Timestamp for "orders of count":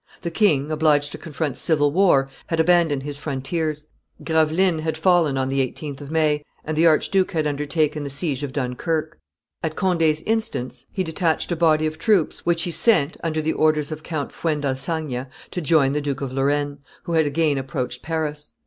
13.53-14.31